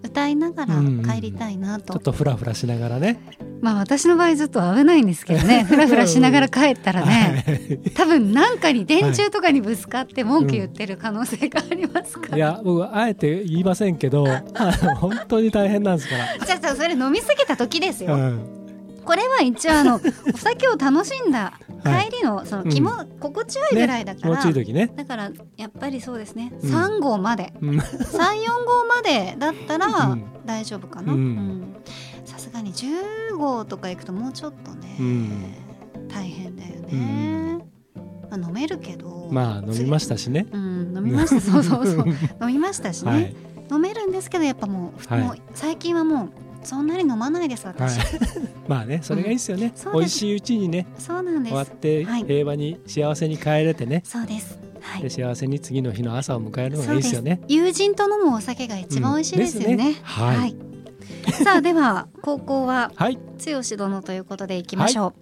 [0.04, 0.76] 歌いながら
[1.14, 3.20] 帰りたいなと、ちょっとフラフラしながらね
[3.62, 5.64] まあ私の場合ずっと危ないんですけどね。
[5.64, 7.44] フラフラしながら帰ったらね
[7.96, 14.26] 多分なんかに電柱とかにぶつかって文句言ってる可能性がありますから、いや僕あえて言いませんけど
[15.00, 16.46] 本当に大変なんですから。
[16.46, 18.60] じゃあそれ飲みすぎた時ですよ、うん。
[19.04, 19.96] これは一応あの
[20.34, 22.10] お酒を楽しんだはい。
[22.10, 24.92] 帰りのその気も、心地よいぐらいだから、ちいい時ね。
[24.96, 26.76] だからやっぱりそうですね、うん。
[26.76, 27.54] 3号まで。
[27.62, 27.70] うん。
[27.70, 30.24] 34号までだったらうん。
[30.46, 31.14] 大丈夫かな。
[31.14, 31.59] うん
[32.70, 35.56] に10号とか行くともうちょっとね、うん。
[36.08, 37.64] 大変だよね、
[38.30, 40.48] まあ、飲めるけどまあ飲みましたしね。
[40.52, 41.42] うん飲みました。
[41.42, 42.08] そうそうそう。
[42.42, 43.36] 飲みましたしね、はい。
[43.72, 45.24] 飲めるんですけどやっぱもう,、はい。
[45.24, 46.30] もう最近はもう
[46.64, 47.76] そんなに飲まないですはい。
[47.78, 48.00] 私、。
[48.68, 49.72] まあねそれがいいですよね。
[49.76, 50.00] そうです。
[50.00, 52.24] 美味しいうちにねそうなんで終わっすてはい。
[52.24, 54.02] 平和に幸せに帰れてね。
[54.06, 54.60] そうです。
[54.82, 55.04] はい。
[55.04, 57.42] で幸せに次の日の朝を迎えるのがいいですよね。
[57.48, 59.78] 友人と飲むお酒が一番美味しいですよね,、うん。
[59.78, 60.02] ですね。
[60.04, 60.69] はい
[61.44, 63.18] さあでは高校ははい。
[63.46, 65.22] 剛殿ということでいきましょう、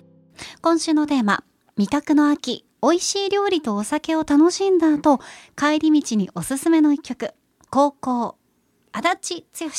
[0.62, 1.44] 今週のテーマ
[1.76, 5.20] 味覚の秋美味しい料理とお酒を楽しんだ後
[5.56, 7.32] 帰り道におすすめの一曲
[7.70, 8.38] 高校
[8.92, 9.70] 足立剛。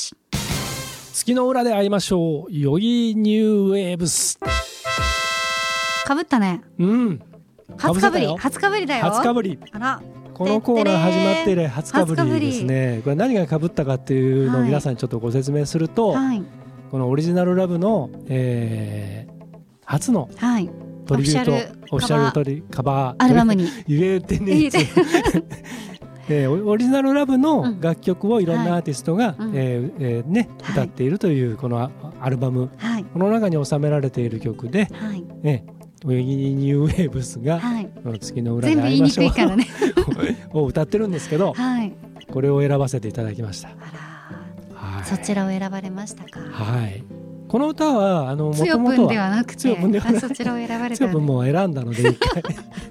[1.12, 2.52] 月の裏で会いましょう。
[2.52, 4.38] ヨギニューウェーブス。
[6.04, 6.62] かぶったね。
[6.78, 7.20] うん。
[7.76, 8.26] 初かぶり。
[8.38, 9.04] 初かぶりだよ。
[9.04, 9.58] 初かぶり。
[9.72, 10.02] あら
[10.38, 13.00] このコーナー始まって以来初かぶりですね。
[13.02, 14.68] これ何が被ったかっていうのをはい。
[14.68, 16.42] 皆さんにちょっとご説明すると、はい。
[16.90, 19.38] このオリジナルラブの、えー
[19.84, 20.70] 初のはい。
[21.06, 23.66] トリビュートオフィシャルオフィシャルトリカバーアルバムに。
[23.88, 24.38] 言え て。
[24.38, 24.68] ね
[26.30, 27.80] えーオオリジナルラブのうん。
[27.80, 29.52] 楽曲をいろんなアーティストが、うん。
[29.54, 30.72] えーえーね、はい。
[30.74, 32.68] 歌っているというこのアアルバム。
[32.76, 33.04] はい。
[33.04, 35.64] この中に収められている曲ではい「ね、
[36.04, 37.88] ウィギニューウェーブスが」はい。
[38.20, 39.30] 月の裏に会いましょう。
[39.30, 39.66] くいからね
[40.52, 41.92] を歌ってるんですけどはい。
[42.32, 43.68] これを選ばせていただきました。
[44.74, 46.40] はい、そちらを選ばれましたか。
[46.40, 47.02] はい、
[47.48, 51.32] この歌はあのつよもともとはぷんではなくつてよぷんではなあそちらを選ばれ強くたんで。
[51.32, 52.42] もう選んだので一回。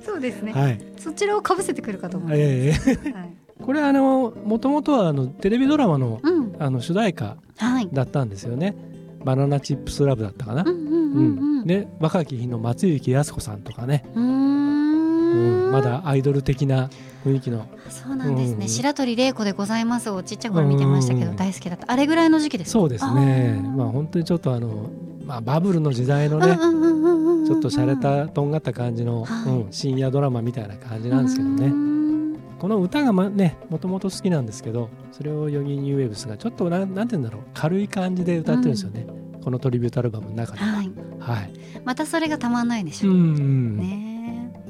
[0.04, 3.30] そうですね、はい、そちらをかぶせてくるかと思う、えーはい、
[3.62, 6.48] これあのもともとはあのテレビドラマのうん。
[6.60, 7.90] あの主題歌はい。
[7.94, 8.76] だったんですよね。
[9.24, 10.64] バナナチップスラブだったかな。
[10.64, 11.68] うんうんうんうん。
[11.68, 15.72] で若き日の松雪泰子さんとかね、うーうんん。
[15.72, 16.90] まだアイドル的な
[17.28, 17.68] 雰囲気の。
[17.90, 21.92] そうなんですね、うん白鳥玲子でございますをちっちゃい頃見てましたけどうん大好きだった。
[21.92, 23.62] あれぐらいの時期ですそうですね。
[23.76, 24.90] まあ本当にちょっとあの、
[25.26, 27.46] まあ、バブルの時代のね、うんうんうんうんうん。
[27.46, 29.52] ちょっと洒落たとんがった感じの、はい。
[29.52, 31.68] うん、深夜ドラマみたいな感じなんですけどね。
[31.68, 32.38] ん。
[32.60, 37.44] この歌がまねもともと好きなんですけどそれをヨギニューウェーブスがちょっとなんなんて言うんだろう。
[37.54, 39.06] 軽い感じで歌ってるんですよね、
[39.44, 40.60] このトリビュートアルバムの中で。
[40.60, 40.92] はい。
[41.20, 41.54] はい。
[41.86, 43.12] またそれがたまんないでしう。
[43.12, 44.07] ょう、ん、ね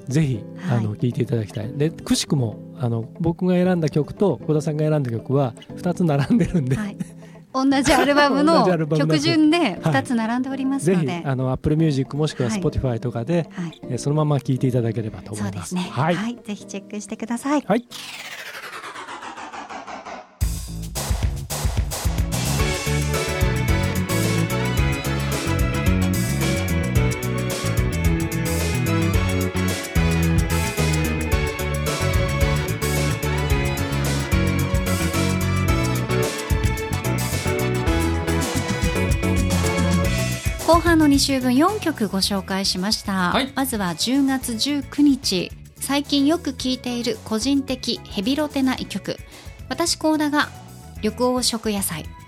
[0.07, 0.77] ぜひはい。
[0.77, 1.71] あの聴いていただきたい。
[1.73, 6.97] でくしくもあの僕が選んだ曲と小田さんが選んだ曲は2つ並んでるんで、はい。
[7.53, 8.65] 同じアルバムの
[8.95, 9.17] 曲。
[9.17, 12.59] 順で2つ並んでおりますぜひので、あの Apple Music もしくははい。
[12.61, 15.63] Spotify とかで、はい、えーそのまま聴いていただければと思いうま。
[15.63, 15.69] す。
[15.69, 15.81] すね。
[15.89, 17.61] は、はいい、ぜひチェックしてください。
[17.65, 17.85] はい
[41.07, 43.53] の2週分4曲ご紹介しました、はい。
[43.55, 45.51] まずは10月19日。
[45.77, 49.17] 最近よく聴いている個人的ヘビロテな一曲。
[49.69, 50.49] 私高田が
[51.01, 52.03] 緑黄色野菜。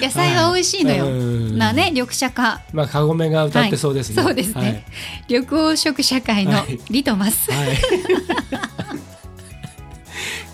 [0.00, 1.58] 野菜は美味しいのよ、うん。
[1.58, 4.16] なね緑茶化まあカゴメが歌ってそうですね。
[4.16, 4.26] はい。
[4.26, 4.86] そうですね。
[5.28, 6.78] 緑黄色社会のはい。
[6.90, 7.66] リトマス、はい。
[7.68, 7.78] はい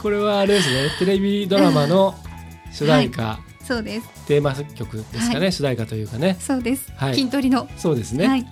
[0.03, 0.89] これはあれですね。
[0.99, 2.15] テレビドラマの
[2.73, 3.39] 主題歌、
[3.71, 4.09] そうです。
[4.27, 6.37] テーマ曲ですかね、は主題歌というかね。
[6.41, 7.15] そうです、はい。
[7.15, 8.27] 筋トレの、そうですね。
[8.27, 8.45] はい。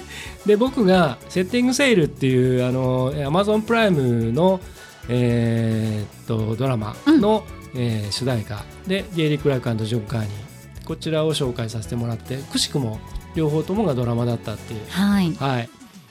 [0.44, 4.60] で僕がセッティングセールっていうあの Amazon プライムの
[5.08, 8.64] えーっとドラマの、えー主題歌。
[8.86, 13.00] でゲイリー・クラークジョン・カーニーこちらを紹介させてもらってくしくも
[13.34, 14.80] 両方ともがドラマだったっていう。
[14.90, 15.34] はい。
[15.36, 15.70] はい。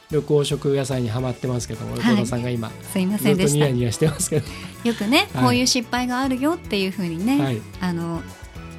[0.09, 2.25] 緑黄色野菜にはまってますけどもはい。
[2.25, 4.47] さんが今、すいまずせんでしニヤニヤしてますけど、
[4.83, 5.43] よくね、 はい。
[5.43, 7.61] こういう失敗があるよっていうふうにね、はい。
[7.79, 8.23] あの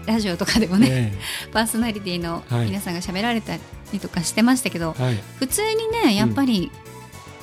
[0.07, 1.19] ラジオとかでもねね
[1.53, 2.67] パーソナリティのはい。
[2.67, 3.57] 皆さんが喋られた
[3.93, 5.15] りとかしてましたけど、はい。
[5.39, 6.71] 普通にねやっぱり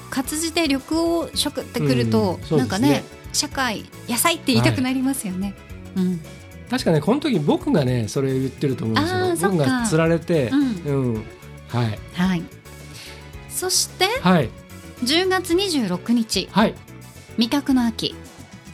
[0.10, 2.58] 活字で緑黄色ってくると、うん。
[2.58, 5.54] なんかね社会野菜って言いたくなりますよね。
[5.95, 6.21] うん。
[6.69, 9.52] 確かねこの時僕がねそれ言ってると思うんですよ。
[9.52, 11.15] 僕が釣られてうん。
[11.15, 11.26] うん。
[11.67, 11.99] はい。
[12.13, 12.43] はい。
[13.49, 14.49] そしてはい。
[15.04, 16.47] 10月26日。
[16.52, 16.76] はい。
[17.38, 18.15] 味覚の秋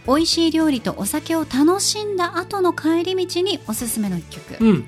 [0.09, 4.57] 美味しい料理とお酒を楽しんだ後の帰り道におすすめの一曲。
[4.59, 4.85] うん。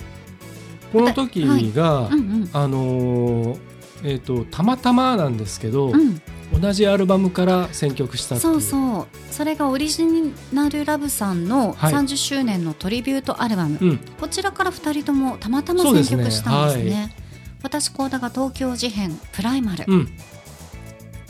[0.92, 2.50] この時が、うんうん。
[2.52, 3.60] あのー
[4.04, 6.20] えっ、とたまたまなんですけど、うん、
[6.60, 8.56] 同じアルバムから選曲したそう。
[8.58, 9.08] うそう。
[9.30, 10.06] それがオリジ
[10.52, 11.94] ナルラブさんのはい。
[11.94, 13.98] 30周年のトリビュートアルバム、うん。
[14.20, 16.94] こちらから2人ともたまたま選曲したんですね。
[16.96, 17.16] はい。
[17.62, 20.10] 私幸田が東京事変プライマル、うん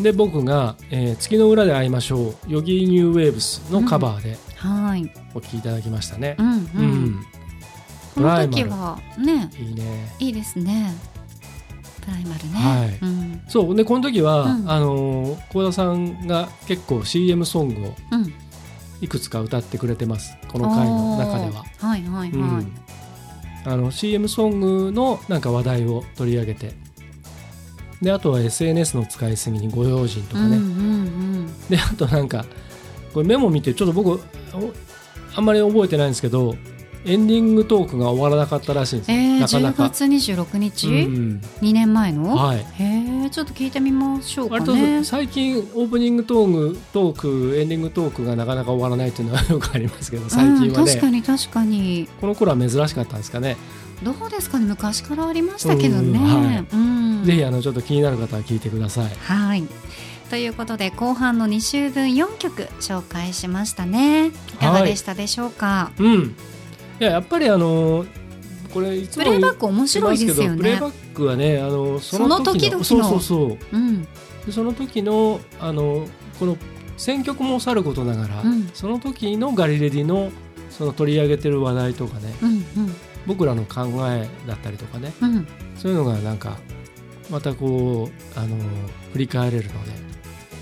[0.01, 6.35] で僕が、えー月の裏で会いましょう」 Yogee New Waves のカバーではい、お聴きいただきましたね。
[6.37, 6.55] う、んうん。
[6.55, 7.25] うん。
[8.15, 10.15] この時はねいいね。
[10.19, 10.93] いいですね。
[12.01, 12.97] プライマルね、はい。
[13.01, 13.41] うん。
[13.47, 13.75] そう。
[13.75, 14.69] でこの時は、うん。
[14.71, 18.33] あのー幸田さんが結構 CM ソングをうん、
[19.01, 20.37] いくつか歌ってくれてます。
[20.47, 22.71] この回の中では、はいはいはい、うん。
[23.65, 26.73] あの CM ソングのなんか話題を取り上げて
[28.01, 31.31] であとは SNS の使いすぎにご用心とかね、うんうん
[31.69, 32.45] であとなんか
[33.13, 34.19] これメモ見てちょっと僕お
[35.35, 36.55] あんまり覚えてないんですけど
[37.05, 39.89] エンディングトークが終わらなかったらしいんですえー、10なかなか。
[39.89, 42.59] 月26日、うん2年前の、はい。
[42.59, 45.03] へえちょっと聞いてみましょうかね。
[45.03, 52.07] 最近オープニングトークトークエンディングトークがなかなか終わらないっていうのはよくありますけど最近はうん、確かね、に確かに。
[52.19, 53.57] この頃は珍しかったんですかね、
[54.03, 56.19] どうですかね昔からありましたけどね。
[56.19, 56.65] うんはい。
[56.71, 56.77] う
[57.21, 57.23] ん。
[57.23, 59.09] ぜひあのちょっと気になる方は聞いてください。
[59.23, 59.63] はい。
[60.29, 64.27] ということで後半の2週分4曲紹介しましたね。
[64.27, 64.31] い。
[64.31, 66.35] かがでしたでしょうか、うん。
[66.99, 68.05] いややっぱりあの
[68.73, 70.57] これいつもプレイバック面白いですよね。
[70.57, 72.83] プレイバックはねあのそその時々の。
[72.83, 73.57] そうそうそう。
[73.73, 74.03] うん。
[74.45, 76.07] でその時のあの
[76.39, 76.57] この
[76.97, 78.69] 選曲もさることながら、うん。
[78.73, 80.31] その時のガリレディの
[80.69, 82.33] その取り上げてる話題とかね。
[82.41, 82.95] うん
[83.27, 85.35] 僕らの考えだったりとかねうん。
[85.37, 86.59] うんそういうのがなんか
[87.31, 88.55] またこうあの
[89.13, 89.91] 振り返れるので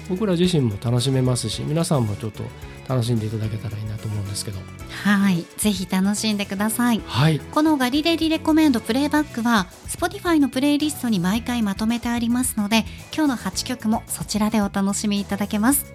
[0.08, 2.44] 僕ら自身も楽しめますし皆さんもちょっと
[2.88, 4.60] 楽しんでいただけたらいいなと思うんですけど。
[5.04, 5.46] はい。
[5.58, 7.02] ぜひ楽しんでください。
[7.06, 7.40] はい。
[7.40, 15.86] このガリレディレコメンドプレイバックは Spotify のプレイリストに毎回まとめてありますので今日の8曲もそちらでお楽しみいただけます。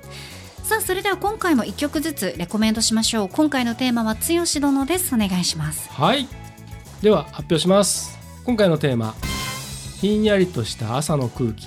[0.62, 3.28] さあそれでは今回も1曲ずつレコメンドしましょう。
[3.28, 5.14] 今回のテーマは剛殿です。
[5.14, 5.90] お願いします。
[5.90, 6.43] はい
[7.04, 8.18] では発表します。
[8.46, 9.14] 今回のテーマ
[10.00, 11.66] ひんやりとした朝の空気。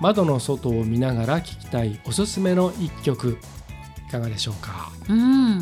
[0.00, 3.36] 窓の外を見ながら聴きたいおすすめの一曲。
[4.08, 4.90] いかがでしょうか？
[5.10, 5.58] うん。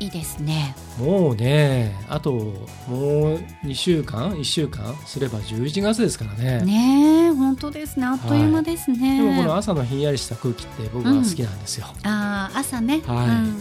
[0.00, 0.76] いいですね。
[0.98, 4.94] もうねあともう2週間？1週間？
[5.06, 6.62] すれば11月ですからね。
[6.62, 8.04] ねえ本当ですね。
[8.04, 13.28] あっという間ですね、でもこの朝のひんやりした空気って僕は好きなんですよ、あー朝ね、はい。
[13.28, 13.56] うん。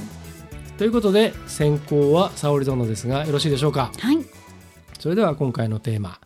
[0.78, 3.94] ということで先行は沙織殿ですがよろしいでしょうか？
[3.98, 4.18] はい
[5.00, 6.20] それでは今回のテーマ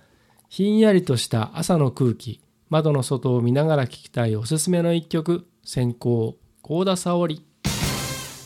[0.50, 7.46] ひんやりとした朝の空気窓の外を見ながら聴きたいおすすめの一曲先行幸田沙織。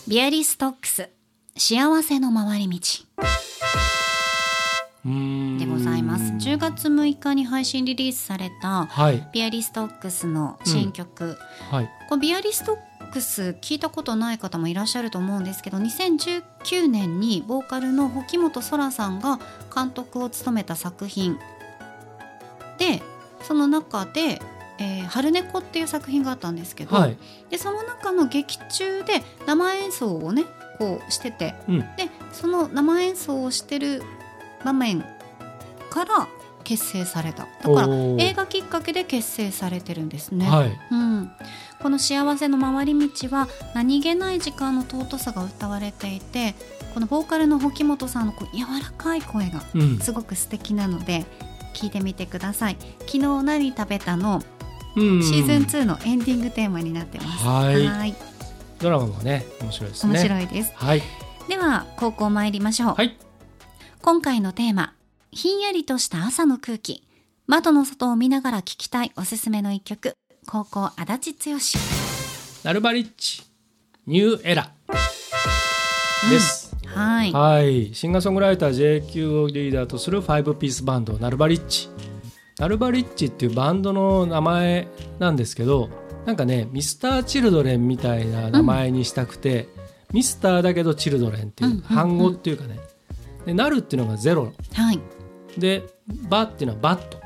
[0.08, 1.10] ビアリストックス
[1.58, 2.80] 幸せの回り道。
[5.60, 6.24] でございます。
[6.34, 9.30] 10月6日に配信リリースされたはい。
[9.32, 11.38] ビアリストックスの新曲、
[11.70, 11.90] はい。
[12.10, 19.40] このビアリストックス聞いたことない方もいらっしゃると思うんですけど2019年にボーカルの保本空さんが
[19.74, 21.38] 監督を務めた作品。
[22.78, 23.02] で
[23.42, 24.42] その中で
[24.80, 27.18] 「えー春猫」っていう作品があったんですけど、はい。
[27.50, 30.46] でその中の劇中で生演奏をね
[30.78, 31.80] こうしててうん。
[31.80, 34.04] でその生演奏をしてる
[34.64, 35.06] 場面
[35.90, 36.28] から
[36.66, 37.48] 結成された。
[37.64, 40.50] だから映画きっかけで結成されてるんですね。
[40.50, 40.78] はい。
[40.92, 41.32] うん、
[41.82, 46.56] この「幸せの回り道」は何気ない時間の尊さが歌われていて
[46.94, 50.00] このボーカルの保本さんのこう柔らかい声がうん。
[50.00, 51.26] すごく素敵なので
[51.74, 54.42] 聞いてみてください「昨日何食べたの」
[54.98, 55.24] うん。
[55.24, 57.46] シーズン2のエンディングテーマになってます。
[57.46, 57.72] は
[58.06, 58.16] い。
[58.80, 60.14] ドラマもね面白いですね。
[60.14, 60.74] 面白いです。
[60.76, 61.04] はい。
[61.48, 62.96] では高校参りましょう。
[62.96, 63.16] はい。
[64.02, 64.94] 今回のテーマ
[65.36, 67.04] ひんやりとした朝の空気。
[67.46, 70.14] 窓の外を見ながら聴きたいおすすめの一曲。
[70.48, 71.58] 高校足立剛。
[72.64, 73.44] ナルバリッチ。
[74.08, 74.72] ニューエラ。
[76.32, 77.34] です、はい。
[77.34, 77.94] はい。
[77.94, 81.90] シンガーソングライター JQ をリーダーとする5ピースバンドナルバリッチ。
[82.58, 84.88] ナルバリッチっていうバンドの名前
[85.20, 85.90] なんですけど
[86.26, 89.68] なんかねミスターチルドレンみたいな名前にしたくて、
[90.14, 92.80] ミスターだけどチルドレンっていううんうんうん反語っていうかね。
[93.46, 94.54] でナルっていうのがゼロ。
[94.74, 95.00] はい
[95.58, 95.84] で
[96.30, 97.20] バっていうのはバット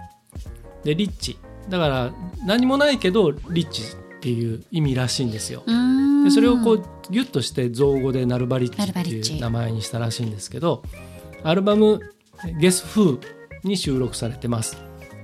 [0.83, 1.37] でリッチ
[1.69, 2.13] だから
[2.45, 5.63] 何もないけどリッチっていう意味らしいんですよ。
[6.23, 10.83] でそれをこうギュッとして造語でナルバリッチっていう名前にしたらしいんですけど
[11.43, 12.01] アルバム
[12.59, 13.19] 「ゲス・フー」
[13.63, 14.77] に収録されてます。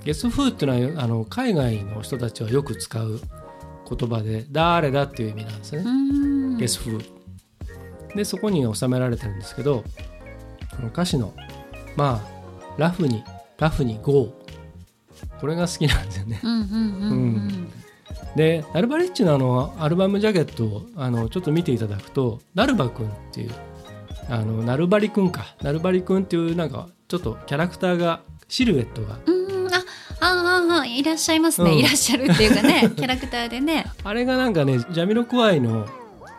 [0.04, 3.20] ゲス・フーっていうのはあの海外の人たちはよく使う
[3.88, 5.84] 言葉で「誰だ」っていう意味なんですね
[6.58, 7.04] ゲス・フー。
[8.14, 9.84] でそこに収められてるんですけど
[10.74, 11.34] この歌詞の
[11.96, 12.35] まあ
[12.78, 13.24] ラフに
[13.58, 14.32] ラフに GO
[15.40, 16.40] これが好きなんですよね。
[16.42, 17.72] うんうんうんうん。
[18.36, 23.50] でナルバリッチのあのアルバムジャケットをあのちょっと見ていただくとナルバくんっていう
[24.28, 25.54] あのナルバリくんか。
[25.62, 29.18] ナルバリくんっていうなんかちょっとキャラクターがシルエットが。
[29.24, 29.68] うん。
[29.68, 29.82] あ
[30.20, 31.78] あああいらっしゃいますね、うん。
[31.78, 33.86] いらっしゃるっていうかねキャラクターでね。
[34.04, 35.86] あれがなんかねジャミロクワイの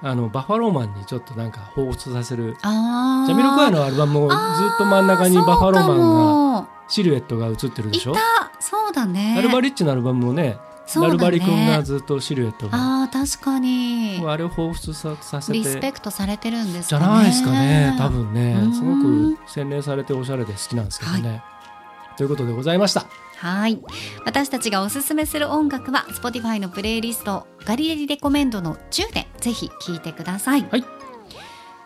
[0.01, 2.55] あのバファローマンにちょっとなんか彷彿させる。
[2.61, 4.37] ジャミロクワイのアルバムもずっ
[4.77, 8.11] と真ん中にバファローマンがンシルエットが映ってるでしょ？
[8.11, 8.21] いた。
[8.59, 9.35] そうだね。
[9.35, 10.57] ナルバリッチのアルバムもねね。
[10.95, 12.77] ナルバリくんがずっとシルエットが。
[12.77, 14.23] ああ確かに。
[14.25, 15.57] あれを彷彿ささせて。
[15.57, 18.53] リスペクトされてるんですじゃかねないですかね多分ね。
[18.53, 18.73] うん。
[18.73, 21.43] すごく洗練されておしゃれで好きなんですけどね、
[22.15, 23.05] ということでございました
[23.37, 23.79] はい。
[24.25, 30.85] 私たちがおすすめする音楽は Spotify のプレイリストガリレリレコメンドの10でぜひ聴いてください、はい。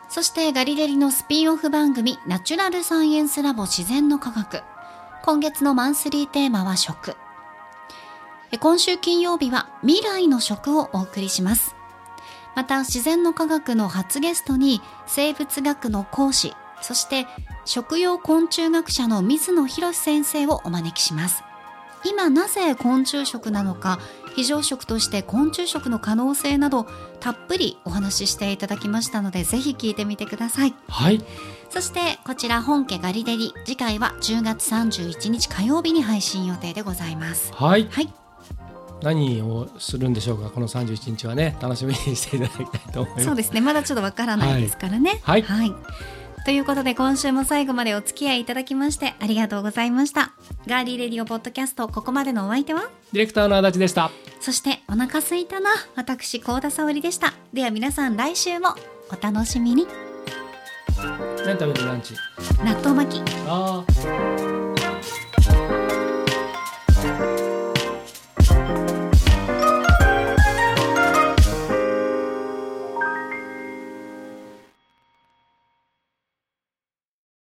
[0.10, 4.64] そしてガリレリのスピンオフ番組ナチュラルサイエンスラボ自然の科学。
[5.24, 7.16] 今月のマンスリーテーマは食。
[8.52, 11.76] え今週金曜日は未来の食をお送りします。
[12.56, 17.28] また自然の科学の初ゲストに生物学の講師そして
[17.66, 21.44] 食用昆虫学者の水野博先生をお招きします。
[22.04, 24.00] 今なぜ昆虫食なのか
[24.36, 26.88] 非常食として昆虫食の可能性など
[27.20, 30.74] たっぷりお話ししていただきましたのでぜひ聞いてみてください。
[30.88, 31.24] はい。
[31.70, 33.54] そしてこちら本家ガリデリ。
[33.66, 37.54] 次回は10月31日火曜日に配信予定でございます。
[37.54, 37.88] はい。
[37.92, 38.12] はい。
[39.02, 41.58] 何をするんでしょうかこの31日はね。
[41.62, 43.26] 楽しみにしていただきたいと思います。
[43.26, 43.62] そうですね。
[43.62, 45.20] まだちょっとわからないですからね。
[45.24, 45.44] はい
[46.44, 50.32] ということで今週も最後までお付き合いいただきましてありがとうございました。
[50.68, 52.90] ガーリーレディオポッドキャストここまでのお相手は？
[53.14, 54.12] ディレクターの足立でした。
[54.40, 55.70] そしてお腹すいたな？
[55.96, 57.34] 私高田沙織でした。
[57.54, 58.70] では皆さん来週も
[59.12, 59.88] お楽しみに。
[61.46, 62.16] 何食べるランチ？
[62.64, 63.32] 納豆巻き。
[63.48, 64.71] ああ